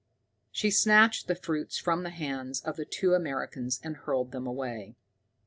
She 0.51 0.71
snatched 0.71 1.27
the 1.27 1.35
fruits 1.35 1.77
from 1.77 2.01
the 2.01 2.09
hands 2.09 2.59
of 2.61 2.75
the 2.75 2.85
two 2.85 3.13
Americans 3.13 3.79
and 3.83 3.97
hurled 3.97 4.31
them 4.31 4.47
away. 4.47 4.95